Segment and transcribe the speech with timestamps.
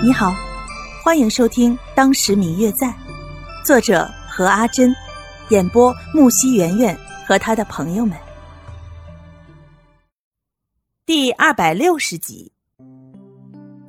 [0.00, 0.32] 你好，
[1.02, 2.86] 欢迎收听《当时明月在》，
[3.64, 4.94] 作者何阿珍，
[5.48, 8.16] 演播木西圆圆和他的朋友们。
[11.04, 12.52] 第二百六十集，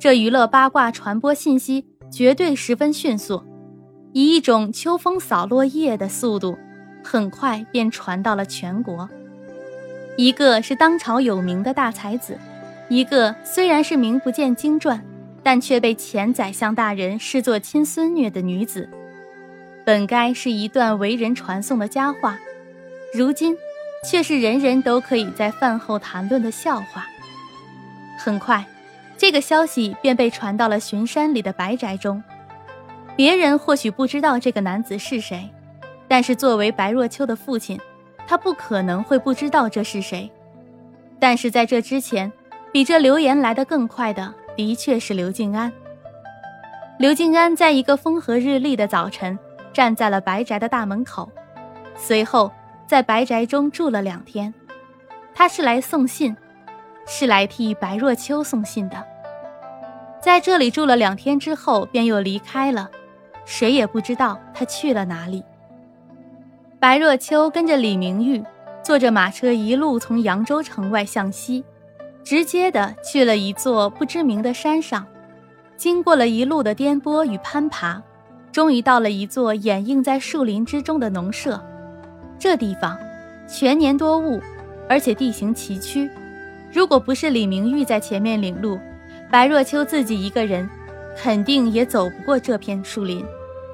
[0.00, 3.44] 这娱乐八卦传播信息绝对十分迅速，
[4.12, 6.58] 以一种秋风扫落叶的速度，
[7.04, 9.08] 很快便传到了全国。
[10.16, 12.36] 一个是当朝有名的大才子，
[12.88, 15.00] 一个虽然是名不见经传。
[15.42, 18.88] 但却被前宰相大人视作亲孙女的女子，
[19.84, 22.38] 本该是一段为人传颂的佳话，
[23.14, 23.56] 如今
[24.04, 27.06] 却是人人都可以在饭后谈论的笑话。
[28.18, 28.64] 很快，
[29.16, 32.22] 这个消息便被传到了巡山里的白宅中。
[33.16, 35.48] 别人或许不知道这个男子是谁，
[36.06, 37.80] 但是作为白若秋的父亲，
[38.26, 40.30] 他不可能会不知道这是谁。
[41.18, 42.30] 但是在这之前，
[42.72, 44.34] 比这流言来得更快的。
[44.60, 45.72] 的确是刘静安。
[46.98, 49.38] 刘静安在一个风和日丽的早晨，
[49.72, 51.30] 站在了白宅的大门口，
[51.96, 52.52] 随后
[52.86, 54.52] 在白宅中住了两天。
[55.34, 56.36] 他是来送信，
[57.06, 59.02] 是来替白若秋送信的。
[60.20, 62.90] 在这里住了两天之后，便又离开了，
[63.46, 65.42] 谁也不知道他去了哪里。
[66.78, 68.44] 白若秋跟着李明玉，
[68.82, 71.64] 坐着马车一路从扬州城外向西。
[72.22, 75.06] 直接的去了一座不知名的山上，
[75.76, 78.00] 经过了一路的颠簸与攀爬，
[78.52, 81.60] 终于到了一座掩映在树林之中的农舍。
[82.38, 82.98] 这地方
[83.48, 84.40] 全年多雾，
[84.88, 86.08] 而且地形崎岖。
[86.72, 88.78] 如果不是李明玉在前面领路，
[89.30, 90.68] 白若秋自己一个人
[91.16, 93.24] 肯定也走不过这片树林，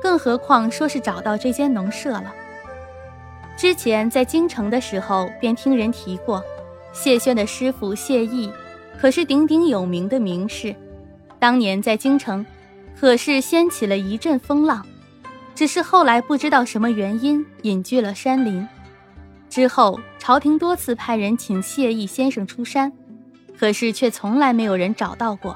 [0.00, 2.32] 更何况说是找到这间农舍了。
[3.56, 6.42] 之前在京城的时候，便听人提过。
[6.98, 8.50] 谢轩的师傅谢毅，
[8.98, 10.74] 可是鼎鼎有名的名士，
[11.38, 12.44] 当年在京城，
[12.98, 14.84] 可是掀起了一阵风浪。
[15.54, 18.66] 只是后来不知道什么原因隐居了山林。
[19.50, 22.90] 之后朝廷多次派人请谢毅先生出山，
[23.58, 25.54] 可是却从来没有人找到过。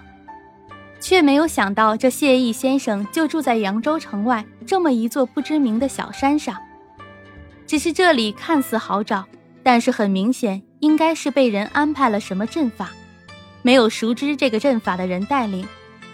[1.00, 6.55] 却没有想到这谢毅先生就住在扬州城外这么一座不知名的小山上。
[7.67, 9.25] 只是这里看似好找，
[9.62, 10.62] 但是很明显。
[10.81, 12.91] 应该是被人安排了什么阵法，
[13.63, 15.67] 没有熟知这个阵法的人带领，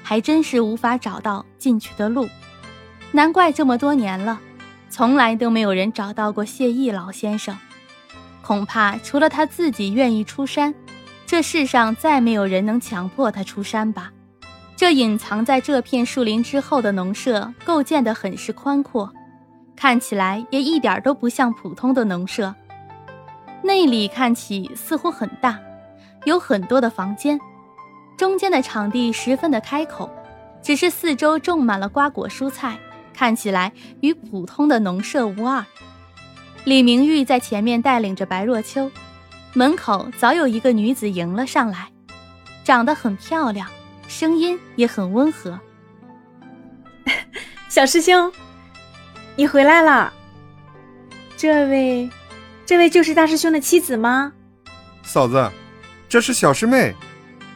[0.03, 2.29] 还真是无法找到进去的路。
[3.13, 4.41] 难怪这么多年了，
[4.91, 7.57] 从来都没有人找到过谢毅老先生。
[8.43, 10.75] 恐怕除了他自己愿意出山，
[11.27, 14.13] 这世上再没有人能强迫他出山吧。
[14.77, 19.13] 这隐藏在这片树林之后的农舍，构建得很是宽阔，
[19.75, 22.55] 看起来也一点都不像普通的农舍。
[23.67, 25.59] 内里看起似乎很大，
[26.25, 27.39] 有很多的房间，
[28.17, 30.09] 中间的场地十分的开口，
[30.63, 32.79] 只是四周种满了瓜果蔬菜，
[33.13, 35.65] 看起来与普通的农舍无二。
[36.65, 38.91] 李明玉在前面带领着白若秋，
[39.53, 41.89] 门口早有一个女子迎了上来，
[42.65, 43.69] 长得很漂亮，
[44.07, 45.59] 声音也很温和。
[47.69, 48.33] 小师兄，
[49.35, 50.13] 你回来了，
[51.37, 52.09] 这位。
[52.67, 54.33] 这位就是大师兄的妻子吗？
[55.05, 55.49] 嫂子，
[56.09, 56.93] 这是小师妹，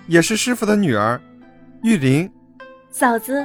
[0.07, 1.21] 也是师傅的女儿，
[1.83, 2.31] 玉玲。
[2.91, 3.45] 嫂子，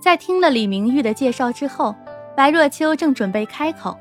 [0.00, 1.92] 在听了李明玉的介绍之后，
[2.36, 3.98] 白若秋正准备开口，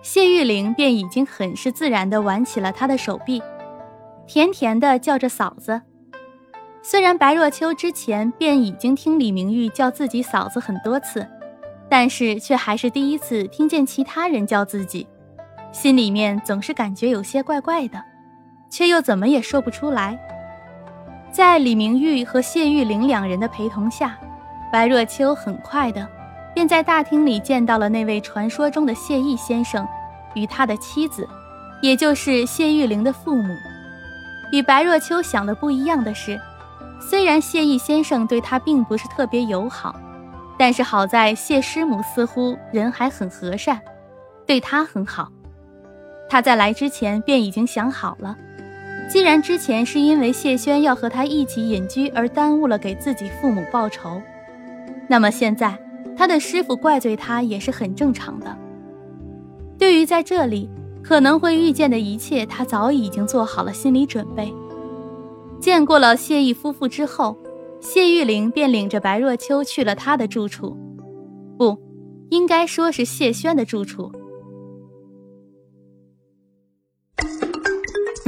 [0.00, 3.42] 谢玉玲便已经很是自然地挽起了她的手臂，
[4.28, 5.82] 甜甜地叫着嫂子。
[6.84, 11.26] 虽然白若秋之前便已经听李明玉叫自己嫂子很多次，
[11.90, 15.04] 但是却还是第一次听见其他人叫自己。
[15.76, 18.02] 心里面总是感觉有些怪怪的，
[18.70, 20.18] 却又怎么也说不出来。
[21.30, 24.16] 在李明玉和谢玉玲两人的陪同下，
[24.72, 26.08] 白若秋很快的
[26.54, 29.86] 便在大厅里见到了那位传说中的谢毅先生
[30.34, 31.28] 与他的妻子，
[31.82, 33.54] 也就是谢玉玲的父母。
[34.52, 36.40] 与白若秋想的不一样的是，
[36.98, 39.94] 虽然谢毅先生对他并不是特别友好，
[40.56, 43.78] 但是好在谢师母似乎人还很和善，
[44.46, 45.28] 对他很好。
[46.28, 48.36] 他在来之前便已经想好了，
[49.08, 54.20] 既然之前是因为谢轩要和他一起隐居而耽误了给自己父母报仇，
[55.08, 55.78] 那么现在
[56.16, 58.56] 他的师傅怪罪他也是很正常的。
[59.78, 60.68] 对于在这里
[61.02, 64.52] 可能会遇见的一切，他早已经做好了心理准备。
[65.60, 67.36] 见过了谢毅夫妇之后，
[67.80, 70.76] 谢玉玲便领着白若秋去了他的住处，
[71.56, 71.78] 不，
[72.30, 74.10] 应该说是谢轩的住处。